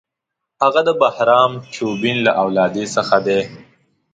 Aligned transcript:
هغه 0.61 0.81
د 0.87 0.89
بهرام 1.01 1.51
چوبین 1.75 2.17
له 2.25 2.31
اولادې 2.43 2.85
څخه 2.95 3.17
دی. 3.27 3.41